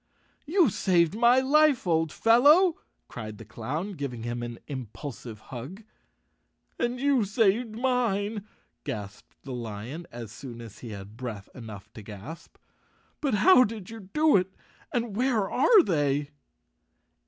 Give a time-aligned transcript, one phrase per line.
[0.47, 5.83] "You saved my life, old fellow," cried the clown, giving him an impulsive hug.
[6.79, 8.47] "And you saved mine,"
[8.83, 12.57] gasped the lion, as soon as he had breath enough to gasp."
[13.21, 14.55] But how did you do it
[14.91, 16.31] and where are they?"